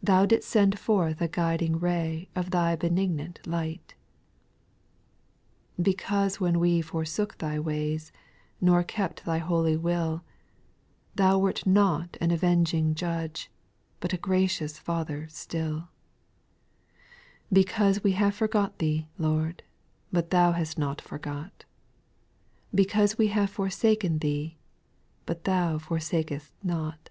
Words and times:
Thou 0.00 0.26
didst 0.26 0.48
send 0.48 0.78
forth 0.78 1.20
a 1.20 1.26
guiding 1.26 1.80
ray 1.80 2.28
Of 2.36 2.52
Thy 2.52 2.76
benignant 2.76 3.44
light:— 3.48 3.96
2. 5.76 5.82
Because 5.82 6.38
when 6.38 6.60
we 6.60 6.80
forsook 6.80 7.38
Thy 7.38 7.58
ways, 7.58 8.12
Nor 8.60 8.84
kept 8.84 9.24
Thy 9.24 9.38
holy 9.38 9.76
will, 9.76 10.22
Thou 11.16 11.38
wert 11.40 11.66
not 11.66 12.16
an 12.20 12.30
avenging 12.30 12.94
Judge, 12.94 13.50
But 13.98 14.12
a 14.12 14.18
gracious 14.18 14.78
Father 14.78 15.26
still; 15.30 15.88
Because 17.52 18.04
we 18.04 18.12
have 18.12 18.36
forgot 18.36 18.78
Thee, 18.78 19.08
Lord, 19.18 19.64
But 20.12 20.30
Thou 20.30 20.52
hast 20.52 20.78
not 20.78 21.00
forgot,— 21.00 21.64
Because 22.72 23.18
we 23.18 23.26
have 23.34 23.50
forsaken 23.50 24.20
Theo, 24.20 24.52
But 25.26 25.42
Thou 25.42 25.78
forsakest 25.78 26.52
not: 26.62 27.10